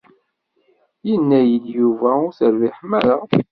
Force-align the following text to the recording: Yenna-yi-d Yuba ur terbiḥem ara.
Yenna-yi-d 1.07 1.65
Yuba 1.77 2.09
ur 2.25 2.31
terbiḥem 2.37 2.91
ara. 2.99 3.17